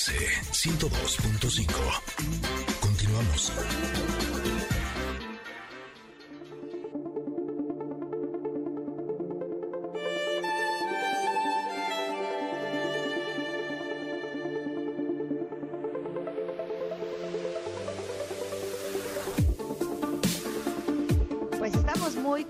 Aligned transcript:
MBS 0.00 0.14
102.5. 0.52 1.68
Continuamos. 2.80 3.52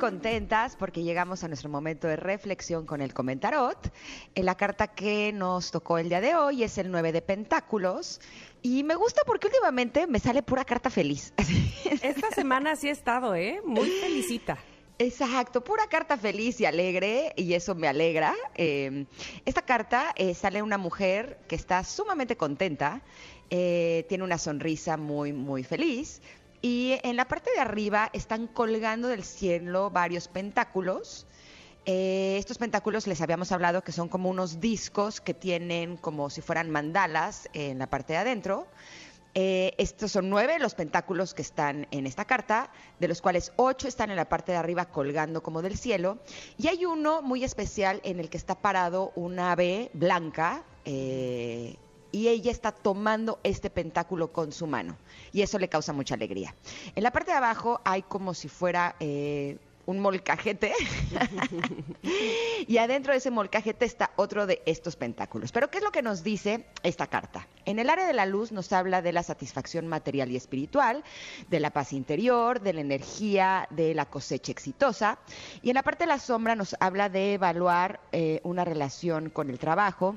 Contentas 0.01 0.75
porque 0.75 1.05
llegamos 1.05 1.45
a 1.45 1.49
nuestro 1.49 1.69
momento 1.71 2.09
de 2.09 2.17
reflexión 2.17 2.87
con 2.87 3.01
el 3.01 3.15
comentarot. 3.15 3.93
Eh, 4.35 4.43
La 4.43 4.57
carta 4.57 4.89
que 4.89 5.33
nos 5.33 5.71
tocó 5.71 5.99
el 5.99 6.09
día 6.09 6.21
de 6.21 6.35
hoy 6.35 6.65
es 6.65 6.79
el 6.79 6.91
9 6.91 7.13
de 7.13 7.23
Pentáculos. 7.23 8.21
Y 8.63 8.83
me 8.83 8.97
gusta 8.97 9.23
porque 9.25 9.47
últimamente 9.47 10.07
me 10.09 10.19
sale 10.19 10.43
pura 10.43 10.65
carta 10.65 10.91
feliz. 10.91 11.33
Esta 12.03 12.31
semana 12.33 12.75
sí 12.75 12.89
he 12.89 12.91
estado, 12.91 13.35
¿eh? 13.37 13.61
Muy 13.65 13.89
felicita. 13.89 14.59
Exacto, 15.03 15.65
pura 15.65 15.87
carta 15.87 16.19
feliz 16.19 16.61
y 16.61 16.67
alegre, 16.67 17.33
y 17.35 17.55
eso 17.55 17.75
me 17.75 17.89
alegra. 17.89 18.35
Eh, 18.55 19.07
esta 19.47 19.63
carta 19.63 20.13
eh, 20.15 20.35
sale 20.35 20.61
una 20.63 20.77
mujer 20.77 21.39
que 21.49 21.57
está 21.57 21.83
sumamente 21.85 22.37
contenta, 22.37 23.01
eh, 23.49 24.05
tiene 24.11 24.25
una 24.25 24.37
sonrisa 24.37 24.99
muy, 24.99 25.33
muy 25.33 25.65
feliz, 25.65 26.21
y 26.63 26.99
en 27.03 27.17
la 27.17 27.27
parte 27.27 27.51
de 27.55 27.61
arriba 27.61 28.11
están 28.13 28.47
colgando 28.47 29.09
del 29.09 29.25
cielo 29.25 29.91
varios 29.91 30.29
pentáculos. 30.29 31.27
Eh, 31.87 32.37
estos 32.39 32.59
pentáculos 32.59 33.07
les 33.07 33.21
habíamos 33.23 33.53
hablado 33.53 33.83
que 33.83 33.93
son 33.93 34.09
como 34.09 34.29
unos 34.29 34.61
discos 34.61 35.21
que 35.21 35.33
tienen 35.33 35.97
como 35.97 36.29
si 36.29 36.43
fueran 36.43 36.71
mandalas 36.71 37.49
en 37.55 37.79
la 37.79 37.89
parte 37.89 38.13
de 38.13 38.19
adentro. 38.19 38.67
Eh, 39.35 39.75
estos 39.79 40.11
son 40.11 40.29
nueve 40.29 40.59
los 40.59 40.75
pentáculos 40.75 41.35
que 41.35 41.43
están 41.43 41.87
en 41.93 42.07
esta 42.07 42.25
carta, 42.25 42.71
de 42.99 43.09
los 43.09 43.23
cuales 43.23 43.53
ocho 43.57 43.87
están 43.87 44.11
en 44.11 44.17
la 44.17 44.29
parte 44.29 44.53
de 44.53 44.59
arriba 44.59 44.87
colgando 44.87 45.43
como 45.43 45.63
del 45.63 45.79
cielo. 45.79 46.19
Y 46.59 46.69
hay 46.69 46.85
uno 46.85 47.23
muy 47.23 47.45
especial 47.45 48.01
en 48.05 48.21
el 48.21 48.29
que 48.29 48.37
está 48.37 48.57
parado 48.57 49.13
un 49.15 49.39
ave 49.39 49.91
blanca. 49.95 50.65
eh, 50.85 51.77
y 52.13 52.29
ella 52.29 52.51
está 52.51 52.73
tomando 52.73 53.41
este 53.43 53.71
pentáculo 53.71 54.33
con 54.33 54.53
su 54.53 54.67
mano. 54.67 54.97
Y 55.33 55.43
eso 55.43 55.59
le 55.59 55.69
causa 55.69 55.93
mucha 55.93 56.15
alegría. 56.15 56.55
En 56.95 57.03
la 57.03 57.11
parte 57.11 57.31
de 57.31 57.37
abajo 57.37 57.81
hay 57.85 58.03
como 58.03 58.35
si 58.35 58.49
fuera 58.49 58.97
eh, 59.01 59.59
un 59.91 60.01
molcajete. 60.01 60.73
y 62.67 62.79
adentro 62.79 63.13
de 63.13 63.19
ese 63.19 63.31
molcajete 63.31 63.85
está 63.85 64.11
otro 64.17 64.47
de 64.47 64.63
estos 64.67 64.97
pentáculos. 64.97 65.53
Pero 65.53 65.71
¿qué 65.71 65.79
es 65.79 65.85
lo 65.85 65.91
que 65.91 66.03
nos 66.03 66.23
dice 66.23 66.65
esta 66.83 67.09
carta? 67.09 67.47
En 67.65 67.79
el 67.79 67.91
área 67.91 68.07
de 68.07 68.13
la 68.13 68.27
luz 68.27 68.53
nos 68.53 68.73
habla 68.73 69.03
de 69.03 69.13
la 69.13 69.23
satisfacción 69.23 69.89
material 69.89 70.31
y 70.31 70.37
espiritual, 70.37 71.03
de 71.49 71.61
la 71.61 71.71
paz 71.71 71.93
interior, 71.93 72.61
de 72.61 72.73
la 72.73 72.81
energía, 72.81 73.67
de 73.71 73.95
la 73.95 74.07
cosecha 74.07 74.53
exitosa. 74.53 75.19
Y 75.63 75.71
en 75.71 75.75
la 75.75 75.83
parte 75.83 76.05
de 76.05 76.09
la 76.09 76.19
sombra 76.19 76.55
nos 76.55 76.77
habla 76.81 77.09
de 77.09 77.35
evaluar 77.35 78.01
eh, 78.13 78.41
una 78.45 78.65
relación 78.65 79.31
con 79.31 79.51
el 79.51 79.59
trabajo, 79.59 80.15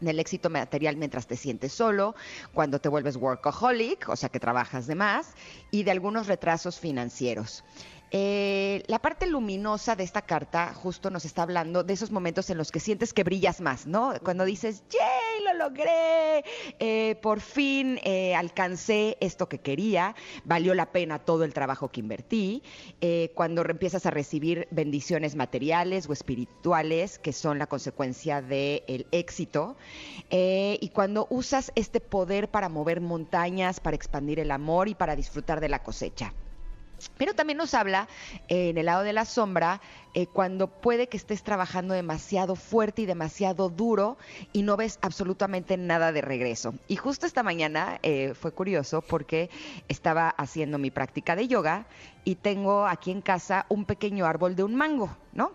del 0.00 0.18
éxito 0.18 0.50
material 0.50 0.96
mientras 0.96 1.26
te 1.26 1.36
sientes 1.36 1.72
solo, 1.72 2.14
cuando 2.52 2.80
te 2.80 2.88
vuelves 2.88 3.16
workaholic, 3.16 4.08
o 4.08 4.16
sea 4.16 4.28
que 4.28 4.40
trabajas 4.40 4.86
de 4.86 4.94
más, 4.94 5.34
y 5.70 5.82
de 5.82 5.90
algunos 5.90 6.26
retrasos 6.26 6.78
financieros. 6.78 7.64
Eh, 8.12 8.82
la 8.88 8.98
parte 8.98 9.26
luminosa 9.26 9.94
de 9.94 10.02
esta 10.02 10.22
carta 10.22 10.74
justo 10.74 11.10
nos 11.10 11.24
está 11.24 11.42
hablando 11.42 11.84
de 11.84 11.92
esos 11.92 12.10
momentos 12.10 12.50
en 12.50 12.58
los 12.58 12.72
que 12.72 12.80
sientes 12.80 13.12
que 13.12 13.22
brillas 13.22 13.60
más, 13.60 13.86
¿no? 13.86 14.14
Cuando 14.24 14.44
dices, 14.44 14.82
¡yay! 14.90 15.19
Lo 15.60 15.68
logré, 15.68 16.42
eh, 16.78 17.16
por 17.20 17.40
fin 17.40 18.00
eh, 18.02 18.34
alcancé 18.34 19.18
esto 19.20 19.46
que 19.46 19.58
quería, 19.58 20.14
valió 20.44 20.74
la 20.74 20.90
pena 20.90 21.18
todo 21.18 21.44
el 21.44 21.52
trabajo 21.52 21.90
que 21.90 22.00
invertí. 22.00 22.62
Eh, 23.02 23.30
cuando 23.34 23.62
empiezas 23.62 24.06
a 24.06 24.10
recibir 24.10 24.68
bendiciones 24.70 25.36
materiales 25.36 26.08
o 26.08 26.14
espirituales 26.14 27.18
que 27.18 27.34
son 27.34 27.58
la 27.58 27.66
consecuencia 27.66 28.40
del 28.40 29.06
éxito. 29.12 29.76
Y 30.30 30.90
cuando 30.94 31.26
usas 31.28 31.72
este 31.74 32.00
poder 32.00 32.48
para 32.48 32.70
mover 32.70 33.02
montañas, 33.02 33.80
para 33.80 33.96
expandir 33.96 34.40
el 34.40 34.52
amor 34.52 34.88
y 34.88 34.94
para 34.94 35.14
disfrutar 35.14 35.60
de 35.60 35.68
la 35.68 35.82
cosecha. 35.82 36.32
Pero 37.16 37.34
también 37.34 37.58
nos 37.58 37.74
habla 37.74 38.08
eh, 38.48 38.70
en 38.70 38.78
el 38.78 38.86
lado 38.86 39.02
de 39.02 39.12
la 39.12 39.24
sombra 39.24 39.80
eh, 40.12 40.26
cuando 40.26 40.66
puede 40.66 41.08
que 41.08 41.16
estés 41.16 41.42
trabajando 41.42 41.94
demasiado 41.94 42.56
fuerte 42.56 43.02
y 43.02 43.06
demasiado 43.06 43.68
duro 43.68 44.18
y 44.52 44.62
no 44.62 44.76
ves 44.76 44.98
absolutamente 45.02 45.76
nada 45.76 46.12
de 46.12 46.20
regreso. 46.20 46.74
Y 46.88 46.96
justo 46.96 47.26
esta 47.26 47.42
mañana 47.42 48.00
eh, 48.02 48.34
fue 48.34 48.52
curioso 48.52 49.02
porque 49.02 49.50
estaba 49.88 50.28
haciendo 50.30 50.78
mi 50.78 50.90
práctica 50.90 51.36
de 51.36 51.46
yoga 51.46 51.86
y 52.24 52.34
tengo 52.34 52.86
aquí 52.86 53.10
en 53.10 53.20
casa 53.22 53.66
un 53.68 53.84
pequeño 53.84 54.26
árbol 54.26 54.56
de 54.56 54.64
un 54.64 54.74
mango, 54.74 55.16
¿no? 55.32 55.52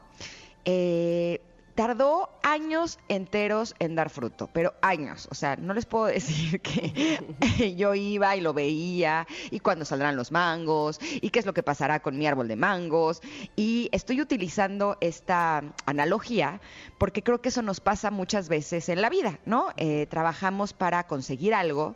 Eh, 0.64 1.42
tardó 1.76 2.30
años 2.42 3.00
enteros 3.10 3.76
en 3.80 3.96
dar 3.96 4.10
fruto, 4.10 4.50
pero 4.52 4.74
años. 4.82 5.28
O 5.30 5.36
sea, 5.36 5.58
no 5.58 5.74
les 5.74 5.86
puedo 5.86 6.06
decir 6.16 6.62
que 6.62 7.76
yo 7.78 7.94
iba 7.94 8.36
y 8.36 8.42
lo 8.42 8.54
veía 8.54 9.28
y 9.52 9.60
cuándo 9.60 9.86
saldrán 9.86 10.16
los 10.16 10.32
mangos 10.32 11.00
y 11.22 11.30
qué 11.30 11.40
es 11.40 11.46
lo 11.46 11.54
que 11.54 11.64
pasará 11.64 12.02
con 12.02 12.18
mi 12.18 12.26
árbol 12.26 12.48
de 12.48 12.56
mangos. 12.56 13.22
Y 13.56 13.90
estoy 13.92 14.22
utilizando 14.22 14.98
esta 15.02 15.64
analogía 15.86 16.62
porque 16.98 17.22
creo 17.22 17.42
que 17.42 17.50
eso 17.50 17.62
nos 17.62 17.82
pasa 17.82 18.10
muchas 18.10 18.50
veces 18.50 18.90
en 18.90 19.02
la 19.02 19.10
vida, 19.10 19.40
¿no? 19.46 19.68
Eh, 19.78 20.08
trabajamos 20.10 20.74
para 20.74 21.08
conseguir 21.08 21.54
algo 21.54 21.96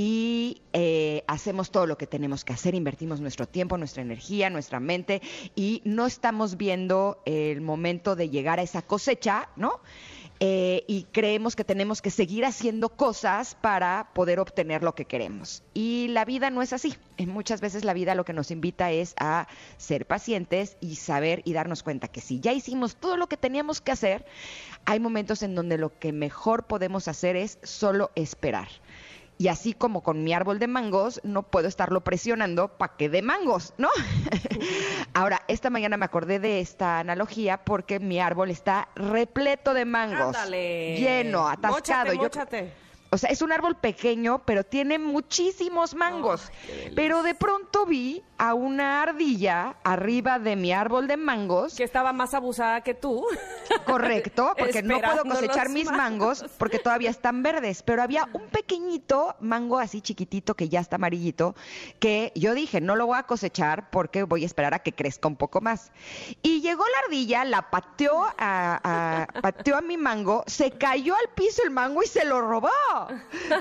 y 0.00 0.62
eh, 0.74 1.24
hacemos 1.26 1.72
todo 1.72 1.84
lo 1.84 1.98
que 1.98 2.06
tenemos 2.06 2.44
que 2.44 2.52
hacer, 2.52 2.76
invertimos 2.76 3.20
nuestro 3.20 3.48
tiempo, 3.48 3.76
nuestra 3.76 4.00
energía, 4.00 4.48
nuestra 4.48 4.78
mente 4.78 5.20
y 5.56 5.82
no 5.84 6.06
estamos 6.06 6.56
viendo 6.56 7.20
el 7.24 7.62
momento 7.62 8.14
de 8.14 8.28
llegar 8.28 8.60
a 8.60 8.62
esa 8.62 8.82
cosecha, 8.82 9.48
¿no? 9.56 9.80
Eh, 10.38 10.84
y 10.86 11.02
creemos 11.10 11.56
que 11.56 11.64
tenemos 11.64 12.00
que 12.00 12.12
seguir 12.12 12.44
haciendo 12.44 12.90
cosas 12.90 13.56
para 13.56 14.10
poder 14.14 14.38
obtener 14.38 14.84
lo 14.84 14.94
que 14.94 15.04
queremos. 15.04 15.64
Y 15.74 16.06
la 16.10 16.24
vida 16.24 16.50
no 16.50 16.62
es 16.62 16.72
así. 16.72 16.94
Muchas 17.26 17.60
veces 17.60 17.84
la 17.84 17.92
vida 17.92 18.14
lo 18.14 18.24
que 18.24 18.32
nos 18.32 18.52
invita 18.52 18.92
es 18.92 19.16
a 19.18 19.48
ser 19.78 20.06
pacientes 20.06 20.76
y 20.80 20.94
saber 20.94 21.42
y 21.44 21.54
darnos 21.54 21.82
cuenta 21.82 22.06
que 22.06 22.20
si 22.20 22.38
ya 22.38 22.52
hicimos 22.52 22.94
todo 22.94 23.16
lo 23.16 23.26
que 23.26 23.36
teníamos 23.36 23.80
que 23.80 23.90
hacer, 23.90 24.26
hay 24.84 25.00
momentos 25.00 25.42
en 25.42 25.56
donde 25.56 25.76
lo 25.76 25.98
que 25.98 26.12
mejor 26.12 26.68
podemos 26.68 27.08
hacer 27.08 27.34
es 27.34 27.58
solo 27.64 28.12
esperar. 28.14 28.68
Y 29.40 29.46
así 29.48 29.72
como 29.72 30.02
con 30.02 30.24
mi 30.24 30.34
árbol 30.34 30.58
de 30.58 30.66
mangos, 30.66 31.20
no 31.22 31.44
puedo 31.44 31.68
estarlo 31.68 32.00
presionando 32.02 32.68
para 32.76 32.96
que 32.96 33.08
dé 33.08 33.22
mangos, 33.22 33.72
¿no? 33.78 33.88
Ahora, 35.14 35.42
esta 35.48 35.70
mañana 35.70 35.96
me 35.96 36.04
acordé 36.04 36.38
de 36.40 36.60
esta 36.60 36.98
analogía 36.98 37.58
porque 37.64 38.00
mi 38.00 38.18
árbol 38.20 38.50
está 38.50 38.88
repleto 38.96 39.74
de 39.74 39.84
mangos. 39.84 40.20
Ándale. 40.36 40.96
Lleno, 40.98 41.46
atascado. 41.48 41.74
Móchate, 41.76 42.16
Yo- 42.16 42.22
móchate. 42.22 42.72
o 43.10 43.18
sea, 43.18 43.30
es 43.30 43.40
un 43.42 43.52
árbol 43.52 43.76
pequeño, 43.76 44.42
pero 44.44 44.64
tiene 44.64 44.98
muchísimos 44.98 45.94
mangos. 45.94 46.50
pero 46.96 47.22
de 47.22 47.34
pronto 47.34 47.86
vi 47.86 48.22
a 48.38 48.54
una 48.54 49.02
ardilla 49.02 49.76
arriba 49.84 50.38
de 50.38 50.56
mi 50.56 50.72
árbol 50.72 51.06
de 51.08 51.16
mangos. 51.16 51.74
Que 51.74 51.84
estaba 51.84 52.12
más 52.12 52.34
abusada 52.34 52.82
que 52.82 52.94
tú. 52.94 53.24
Correcto, 53.84 54.54
porque 54.58 54.82
no 54.82 55.00
puedo 55.00 55.24
cosechar 55.24 55.68
mis 55.68 55.86
mangos 55.86 55.98
mangos. 56.42 56.44
porque 56.58 56.78
todavía 56.78 57.10
están 57.10 57.42
verdes, 57.42 57.82
pero 57.82 58.02
había 58.02 58.28
un 58.32 58.48
pequeñito 58.48 59.36
mango 59.40 59.78
así 59.78 60.00
chiquitito 60.00 60.54
que 60.54 60.68
ya 60.68 60.80
está 60.80 60.96
amarillito 60.96 61.54
que 61.98 62.32
yo 62.34 62.54
dije, 62.54 62.80
no 62.80 62.96
lo 62.96 63.06
voy 63.06 63.18
a 63.18 63.24
cosechar 63.24 63.90
porque 63.90 64.22
voy 64.22 64.42
a 64.44 64.46
esperar 64.46 64.74
a 64.74 64.78
que 64.78 64.92
crezca 64.92 65.28
un 65.28 65.36
poco 65.36 65.60
más. 65.60 65.90
Y 66.42 66.60
llegó 66.60 66.84
la 66.84 66.98
ardilla, 67.06 67.44
la 67.44 67.70
pateó 67.70 68.24
a, 68.38 68.80
a- 68.82 69.26
pateó 69.40 69.76
a 69.76 69.80
mi 69.80 69.96
mango, 69.96 70.44
se 70.46 70.70
cayó 70.72 71.14
al 71.14 71.28
piso 71.34 71.62
el 71.64 71.70
mango 71.70 72.02
y 72.02 72.06
se 72.06 72.24
lo 72.24 72.40
robó. 72.40 72.68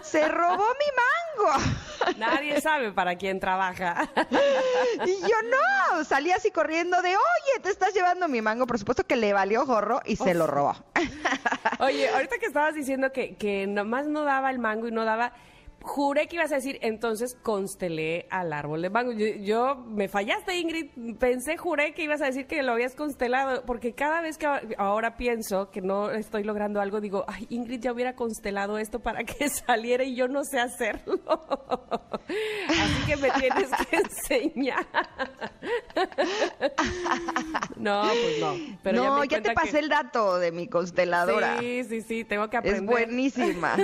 Se 0.03 0.27
robó 0.27 0.65
mi 0.67 1.43
mango. 1.43 2.17
Nadie 2.17 2.61
sabe 2.61 2.91
para 2.91 3.15
quién 3.15 3.39
trabaja. 3.39 4.09
Y 5.05 5.21
yo 5.21 5.35
no, 5.49 6.03
salí 6.03 6.31
así 6.31 6.51
corriendo 6.51 7.01
de, 7.01 7.09
oye, 7.09 7.61
te 7.61 7.69
estás 7.69 7.93
llevando 7.93 8.27
mi 8.27 8.41
mango. 8.41 8.67
Por 8.67 8.79
supuesto 8.79 9.03
que 9.05 9.15
le 9.15 9.33
valió 9.33 9.65
gorro 9.65 10.01
y 10.05 10.15
se 10.15 10.33
lo 10.33 10.47
robó. 10.47 10.75
Oye, 11.79 12.09
ahorita 12.09 12.37
que 12.39 12.45
estabas 12.45 12.75
diciendo 12.75 13.11
que, 13.11 13.35
que 13.35 13.67
nomás 13.67 14.07
no 14.07 14.23
daba 14.23 14.49
el 14.49 14.59
mango 14.59 14.87
y 14.87 14.91
no 14.91 15.05
daba, 15.05 15.33
juré 15.81 16.27
que 16.27 16.35
ibas 16.35 16.51
a 16.51 16.55
decir, 16.55 16.79
entonces 16.81 17.35
constelé 17.43 18.27
al 18.29 18.51
árbol 18.53 18.81
de 18.81 18.89
mango. 18.89 19.11
Yo, 19.13 19.25
yo- 19.27 19.75
me 19.87 20.07
fallaste, 20.07 20.57
Ingrid. 20.57 21.17
Pensé, 21.17 21.55
juré 21.57 21.93
que 21.93 22.03
ibas 22.03 22.21
a 22.21 22.25
decir 22.25 22.45
que 22.47 22.61
lo 22.63 22.73
habías 22.73 22.93
constelado, 22.95 23.63
porque 23.65 23.93
cada 23.93 24.21
vez 24.21 24.37
que 24.37 24.47
ahora 24.77 25.15
pienso 25.17 25.69
que 25.71 25.81
no 25.81 26.11
estoy 26.11 26.43
logrando 26.43 26.81
algo, 26.81 26.99
digo, 27.01 27.23
ay, 27.27 27.47
Ingrid 27.49 27.79
ya 27.81 27.91
hubiera 27.93 28.15
constelado 28.15 28.77
esto 28.77 28.99
para 28.99 29.23
que 29.23 29.47
saliera 29.49 30.03
y 30.03 30.15
yo 30.15 30.27
no 30.27 30.43
sé 30.43 30.59
hacerlo. 30.59 31.19
Así 32.69 33.05
que 33.07 33.15
me 33.17 33.29
tienes 33.31 33.69
que 33.89 33.95
enseñar. 34.35 34.85
no, 37.77 38.01
pues 38.01 38.39
no. 38.39 38.55
Pero 38.83 39.03
no, 39.03 39.23
ya, 39.25 39.37
di 39.37 39.43
te 39.43 39.53
pasé 39.53 39.71
que- 39.71 39.79
el 39.79 39.89
dato 39.89 40.37
de 40.39 40.51
mi 40.51 40.67
consteladora. 40.67 41.59
Sí, 41.59 41.83
sí, 41.85 42.01
sí, 42.01 42.23
tengo 42.23 42.49
que 42.49 42.57
es 42.57 42.59
aprender. 42.61 42.85
buenísima. 42.85 43.75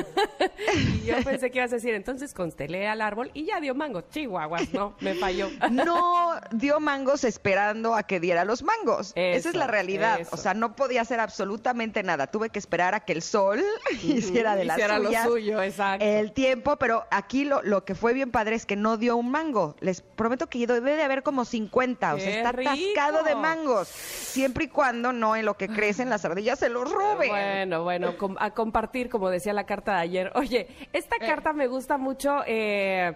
Y 0.75 1.05
yo 1.05 1.15
pensé 1.23 1.49
que 1.51 1.59
ibas 1.59 1.71
a 1.71 1.75
decir, 1.75 1.82
entonces 1.91 2.33
constelé 2.33 2.87
al 2.87 3.01
árbol 3.01 3.31
y 3.33 3.45
ya 3.45 3.59
dio 3.59 3.75
mango. 3.75 4.01
Chihuahuas, 4.01 4.73
no, 4.73 4.95
me 5.01 5.15
falló. 5.15 5.49
no 5.71 6.35
dio 6.51 6.79
mangos 6.79 7.23
esperando 7.23 7.95
a 7.95 8.03
que 8.03 8.19
diera 8.19 8.45
los 8.45 8.63
mangos. 8.63 9.11
Esa 9.15 9.49
es 9.49 9.55
la 9.55 9.67
realidad. 9.67 10.19
eso. 10.21 10.29
O 10.33 10.37
sea, 10.37 10.53
no 10.53 10.75
podía 10.75 11.01
hacer 11.01 11.19
absolutamente 11.19 12.03
nada. 12.03 12.27
Tuve 12.27 12.49
que 12.49 12.59
esperar 12.59 12.93
a 12.95 13.01
que 13.01 13.13
el 13.13 13.21
sol 13.21 13.61
hiciera 14.03 14.55
de 14.55 14.65
las 14.65 14.77
Hiciera 14.77 14.99
lo 14.99 15.11
suyo, 15.23 15.61
exacto. 15.61 16.05
el 16.05 16.31
tiempo, 16.31 16.77
pero 16.77 17.05
aquí 17.11 17.45
lo, 17.45 17.61
lo 17.63 17.83
que 17.85 17.95
fue 17.95 18.13
bien 18.13 18.31
padre 18.31 18.55
es 18.55 18.65
que 18.65 18.75
no 18.75 18.97
dio 18.97 19.17
un 19.17 19.29
mango. 19.31 19.75
Les 19.79 20.01
prometo 20.01 20.47
que 20.47 20.65
debe 20.65 20.95
de 20.95 21.03
haber 21.03 21.23
como 21.23 21.45
50. 21.45 22.13
o 22.15 22.17
sea, 22.19 22.25
¡Qué 22.25 22.37
está 22.37 22.49
atascado 22.49 23.23
de 23.23 23.29
rico! 23.31 23.39
mangos. 23.41 23.87
Siempre 23.87 24.65
y 24.65 24.67
cuando 24.67 25.11
no 25.13 25.35
en 25.35 25.45
lo 25.45 25.55
que 25.55 25.67
crecen 25.67 26.09
las 26.09 26.23
ardillas 26.25 26.59
se 26.59 26.69
los 26.69 26.89
roben. 26.91 27.29
Bueno, 27.29 27.83
bueno, 27.83 28.17
com- 28.17 28.35
a 28.39 28.51
compartir, 28.51 29.09
como 29.09 29.29
decía 29.29 29.53
la 29.53 29.65
carta 29.65 29.95
de 29.95 30.01
ayer. 30.01 30.31
Oye, 30.35 30.67
esta 30.93 31.15
Eh. 31.17 31.25
carta 31.27 31.53
me 31.53 31.67
gusta 31.67 31.72
mucho. 31.97 32.43
eh, 32.45 33.13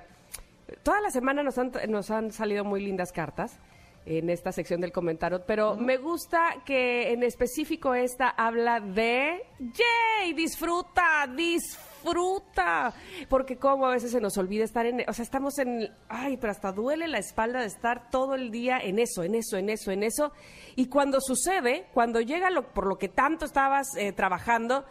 toda 0.83 1.01
la 1.01 1.11
semana 1.11 1.43
nos 1.43 1.57
han, 1.57 1.71
nos 1.89 2.09
han 2.11 2.31
salido 2.31 2.63
muy 2.63 2.83
lindas 2.83 3.11
cartas 3.11 3.59
en 4.07 4.29
esta 4.29 4.53
sección 4.53 4.79
del 4.79 4.93
comentario, 4.93 5.43
pero 5.45 5.75
me 5.75 5.97
gusta 5.97 6.63
que 6.65 7.11
en 7.11 7.23
específico 7.23 7.93
esta 7.93 8.29
habla 8.29 8.79
de 8.79 9.43
¡Yay! 9.59 10.31
Disfruta, 10.33 11.27
disfruta. 11.35 12.93
Porque 13.27 13.57
como 13.57 13.85
a 13.85 13.91
veces 13.91 14.11
se 14.11 14.21
nos 14.21 14.37
olvida 14.37 14.63
estar 14.63 14.85
en, 14.85 15.03
o 15.09 15.11
sea, 15.13 15.23
estamos 15.23 15.59
en, 15.59 15.89
ay, 16.07 16.37
pero 16.37 16.51
hasta 16.51 16.71
duele 16.71 17.09
la 17.09 17.17
espalda 17.17 17.59
de 17.59 17.65
estar 17.67 18.09
todo 18.09 18.35
el 18.35 18.49
día 18.49 18.79
en 18.79 18.97
eso, 18.99 19.23
en 19.23 19.35
eso, 19.35 19.57
en 19.57 19.69
eso, 19.69 19.91
en 19.91 20.03
eso. 20.03 20.31
Y 20.77 20.87
cuando 20.87 21.19
sucede, 21.19 21.87
cuando 21.93 22.21
llega 22.21 22.49
lo, 22.49 22.69
por 22.73 22.87
lo 22.87 22.97
que 22.97 23.09
tanto 23.09 23.43
estabas 23.43 23.87
eh, 23.97 24.13
trabajando, 24.13 24.85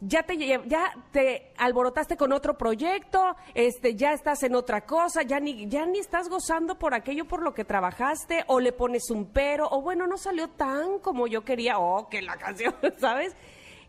ya 0.00 0.22
te 0.24 0.36
ya 0.36 0.92
te 1.10 1.52
alborotaste 1.56 2.16
con 2.16 2.32
otro 2.32 2.58
proyecto, 2.58 3.36
este 3.54 3.94
ya 3.94 4.12
estás 4.12 4.42
en 4.42 4.54
otra 4.54 4.84
cosa, 4.84 5.22
ya 5.22 5.40
ni 5.40 5.66
ya 5.68 5.86
ni 5.86 5.98
estás 5.98 6.28
gozando 6.28 6.78
por 6.78 6.94
aquello 6.94 7.26
por 7.26 7.42
lo 7.42 7.54
que 7.54 7.64
trabajaste 7.64 8.44
o 8.48 8.60
le 8.60 8.72
pones 8.72 9.10
un 9.10 9.26
pero 9.26 9.68
o 9.70 9.80
bueno, 9.80 10.06
no 10.06 10.18
salió 10.18 10.48
tan 10.48 10.98
como 10.98 11.26
yo 11.26 11.44
quería, 11.44 11.78
o 11.78 12.08
que 12.08 12.22
la 12.22 12.36
canción, 12.38 12.74
¿sabes? 12.98 13.34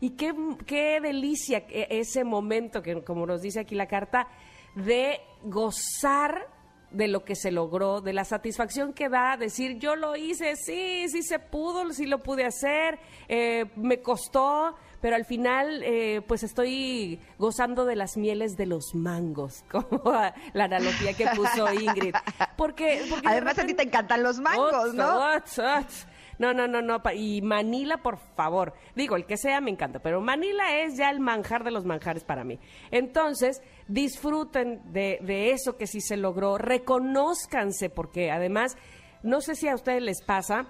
Y 0.00 0.10
qué 0.10 0.34
qué 0.66 1.00
delicia 1.00 1.64
e- 1.68 1.88
ese 1.90 2.24
momento 2.24 2.82
que 2.82 3.02
como 3.02 3.26
nos 3.26 3.42
dice 3.42 3.60
aquí 3.60 3.74
la 3.74 3.86
carta 3.86 4.28
de 4.74 5.20
gozar 5.42 6.48
de 6.90 7.08
lo 7.08 7.24
que 7.24 7.34
se 7.34 7.50
logró, 7.50 8.00
de 8.00 8.12
la 8.12 8.24
satisfacción 8.24 8.92
que 8.92 9.08
da 9.08 9.36
decir 9.36 9.78
yo 9.78 9.94
lo 9.96 10.16
hice, 10.16 10.56
sí, 10.56 11.06
sí 11.08 11.22
se 11.22 11.38
pudo, 11.38 11.92
sí 11.92 12.06
lo 12.06 12.22
pude 12.22 12.44
hacer, 12.46 12.98
eh, 13.28 13.66
me 13.76 14.00
costó, 14.00 14.74
pero 15.00 15.16
al 15.16 15.24
final 15.24 15.82
eh, 15.84 16.22
pues 16.26 16.42
estoy 16.42 17.20
gozando 17.38 17.84
de 17.84 17.96
las 17.96 18.16
mieles 18.16 18.56
de 18.56 18.66
los 18.66 18.94
mangos, 18.94 19.64
como 19.70 20.12
la 20.52 20.64
analogía 20.64 21.14
que 21.14 21.26
puso 21.34 21.72
Ingrid. 21.72 22.14
Porque, 22.56 23.04
porque 23.08 23.28
de 23.28 23.32
Además, 23.32 23.58
a 23.58 23.66
ti 23.66 23.74
te 23.74 23.82
encantan 23.82 24.22
los 24.22 24.40
mangos, 24.40 24.72
Ots, 24.72 24.94
¿no? 24.94 25.34
ots, 25.34 25.58
ots. 25.58 26.06
No, 26.38 26.54
no, 26.54 26.68
no, 26.68 26.80
no. 26.80 27.00
Y 27.14 27.42
Manila, 27.42 27.98
por 27.98 28.18
favor. 28.36 28.72
Digo, 28.94 29.16
el 29.16 29.26
que 29.26 29.36
sea 29.36 29.60
me 29.60 29.72
encanta, 29.72 29.98
pero 29.98 30.20
Manila 30.20 30.80
es 30.80 30.96
ya 30.96 31.10
el 31.10 31.18
manjar 31.18 31.64
de 31.64 31.72
los 31.72 31.84
manjares 31.84 32.22
para 32.22 32.44
mí. 32.44 32.60
Entonces, 32.92 33.60
disfruten 33.88 34.80
de, 34.92 35.18
de 35.22 35.50
eso 35.50 35.76
que 35.76 35.88
sí 35.88 36.00
se 36.00 36.16
logró, 36.16 36.56
reconózcanse, 36.56 37.90
porque 37.90 38.30
además, 38.30 38.76
no 39.24 39.40
sé 39.40 39.56
si 39.56 39.66
a 39.68 39.74
ustedes 39.74 40.02
les 40.02 40.22
pasa 40.22 40.68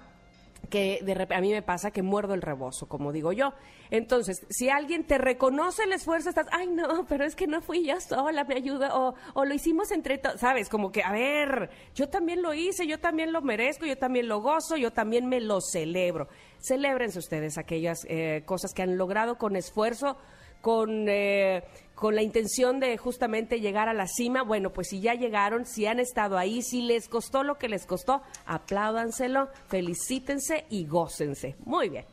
que 0.69 0.99
de 1.03 1.27
a 1.33 1.41
mí 1.41 1.51
me 1.51 1.61
pasa 1.61 1.91
que 1.91 2.03
muerdo 2.03 2.33
el 2.33 2.41
rebozo, 2.41 2.87
como 2.87 3.11
digo 3.11 3.31
yo. 3.31 3.53
Entonces, 3.91 4.45
si 4.49 4.69
alguien 4.69 5.03
te 5.05 5.17
reconoce 5.17 5.83
el 5.83 5.93
esfuerzo, 5.93 6.29
estás, 6.29 6.47
ay, 6.51 6.67
no, 6.67 7.05
pero 7.09 7.25
es 7.25 7.35
que 7.35 7.47
no 7.47 7.61
fui 7.61 7.85
yo 7.85 7.99
sola, 7.99 8.43
me 8.43 8.55
ayuda, 8.55 8.97
o, 8.97 9.15
o 9.33 9.45
lo 9.45 9.53
hicimos 9.53 9.91
entre 9.91 10.17
todos, 10.17 10.39
¿sabes? 10.39 10.69
Como 10.69 10.91
que, 10.91 11.03
a 11.03 11.11
ver, 11.11 11.69
yo 11.95 12.09
también 12.09 12.41
lo 12.41 12.53
hice, 12.53 12.85
yo 12.87 12.99
también 12.99 13.33
lo 13.33 13.41
merezco, 13.41 13.85
yo 13.85 13.97
también 13.97 14.27
lo 14.27 14.41
gozo, 14.41 14.77
yo 14.77 14.91
también 14.91 15.27
me 15.27 15.39
lo 15.39 15.61
celebro. 15.61 16.27
Celébrense 16.59 17.19
ustedes 17.19 17.57
aquellas 17.57 18.05
eh, 18.09 18.43
cosas 18.45 18.73
que 18.73 18.81
han 18.81 18.97
logrado 18.97 19.37
con 19.37 19.55
esfuerzo, 19.55 20.17
con, 20.61 21.05
eh, 21.09 21.63
con 21.95 22.15
la 22.15 22.21
intención 22.21 22.79
de 22.79 22.97
justamente 22.97 23.59
llegar 23.59 23.89
a 23.89 23.93
la 23.93 24.07
cima. 24.07 24.43
Bueno, 24.43 24.71
pues 24.71 24.87
si 24.89 25.01
ya 25.01 25.13
llegaron, 25.15 25.65
si 25.65 25.85
han 25.85 25.99
estado 25.99 26.37
ahí, 26.37 26.61
si 26.61 26.81
les 26.81 27.07
costó 27.09 27.43
lo 27.43 27.57
que 27.57 27.69
les 27.69 27.85
costó, 27.85 28.21
apláudanselo, 28.45 29.49
felicítense 29.67 30.65
y 30.69 30.85
gócense. 30.85 31.55
Muy 31.65 31.89
bien. 31.89 32.05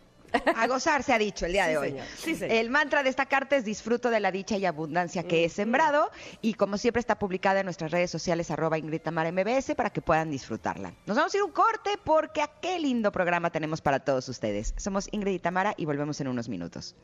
A 0.56 0.66
gozar 0.66 1.02
se 1.02 1.12
ha 1.14 1.18
dicho 1.18 1.46
el 1.46 1.52
día 1.52 1.64
Sí, 1.66 1.70
de 1.70 1.78
hoy. 1.78 1.88
señor. 1.90 2.06
Sí, 2.18 2.34
señor. 2.34 2.56
El 2.56 2.68
mantra 2.68 3.02
de 3.02 3.08
esta 3.08 3.26
carta 3.26 3.56
es 3.56 3.64
disfruto 3.64 4.10
de 4.10 4.18
la 4.20 4.32
dicha 4.32 4.56
y 4.58 4.66
abundancia 4.66 5.22
que 5.22 5.44
he 5.44 5.48
sembrado 5.48 6.10
y 6.42 6.54
como 6.54 6.76
siempre 6.78 7.00
está 7.00 7.18
publicada 7.18 7.60
en 7.60 7.64
nuestras 7.66 7.90
redes 7.92 8.10
sociales 8.10 8.50
arroba 8.50 8.76
Ingrid 8.76 9.00
Tamara 9.00 9.30
MBS 9.32 9.74
para 9.76 9.90
que 9.90 10.02
puedan 10.02 10.30
disfrutarla. 10.30 10.92
Nos 11.06 11.16
vamos 11.16 11.32
a 11.32 11.36
ir 11.38 11.42
un 11.44 11.52
corte 11.52 11.90
porque 12.04 12.42
a 12.42 12.48
qué 12.60 12.78
lindo 12.80 13.12
programa 13.12 13.50
tenemos 13.50 13.80
para 13.80 14.00
todos 14.00 14.28
ustedes. 14.28 14.74
Somos 14.76 15.08
Ingrid 15.12 15.34
y 15.34 15.38
Tamara 15.38 15.74
y 15.76 15.86
volvemos 15.86 16.20
en 16.20 16.28
unos 16.28 16.48
minutos. 16.48 16.96